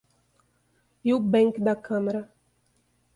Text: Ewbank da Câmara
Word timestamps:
Ewbank 1.11 1.55
da 1.65 1.75
Câmara 1.85 2.21